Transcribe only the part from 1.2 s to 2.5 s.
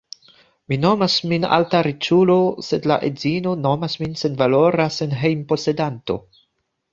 min alta riĉulo